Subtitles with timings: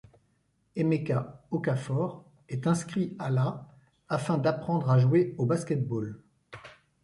[0.75, 3.67] Emeka Okafor est inscrit à la
[4.09, 6.19] afin d'apprendre à jouer au basket-ball.